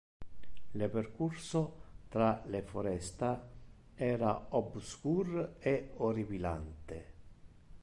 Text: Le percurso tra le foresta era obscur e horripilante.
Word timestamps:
Le 0.79 0.87
percurso 0.89 1.61
tra 2.09 2.41
le 2.47 2.63
foresta 2.63 3.47
era 3.97 4.47
obscur 4.57 5.57
e 5.59 5.91
horripilante. 5.97 7.05